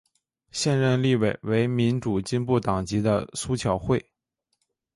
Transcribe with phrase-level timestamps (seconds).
[0.49, 4.11] 现任立委为民主进步党籍的苏巧慧。